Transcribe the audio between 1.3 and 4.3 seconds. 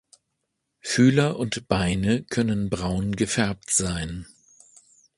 und Beine können braun gefärbt sein.